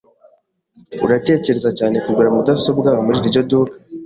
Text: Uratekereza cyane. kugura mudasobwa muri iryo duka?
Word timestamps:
Uratekereza 1.05 1.69
cyane. 1.77 1.95
kugura 2.05 2.33
mudasobwa 2.35 2.89
muri 3.05 3.17
iryo 3.27 3.41
duka? 3.49 3.75